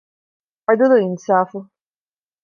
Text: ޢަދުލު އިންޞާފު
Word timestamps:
ޢަދުލު 0.65 0.95
އިންޞާފު 1.01 1.59